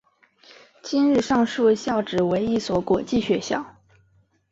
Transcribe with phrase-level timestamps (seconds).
[0.81, 3.75] 今日上述校扯为一所国际学校。